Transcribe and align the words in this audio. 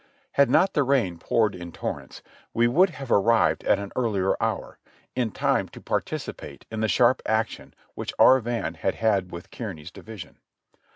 Had 0.31 0.49
not 0.49 0.73
the 0.73 0.81
rain 0.81 1.19
poured 1.19 1.53
in 1.53 1.71
torrents, 1.71 2.23
we 2.55 2.67
would 2.67 2.89
have 2.89 3.11
arrived 3.11 3.63
at 3.65 3.77
an 3.77 3.91
earlier 3.95 4.35
hour, 4.41 4.79
in 5.15 5.29
time 5.29 5.69
to 5.69 5.79
participate 5.79 6.65
in 6.71 6.79
the 6.79 6.87
sharp 6.87 7.21
action 7.27 7.75
which 7.93 8.11
our 8.17 8.39
van 8.39 8.73
had 8.73 8.95
had 8.95 9.31
with 9.31 9.51
Kearny's 9.51 9.91
division. 9.91 10.39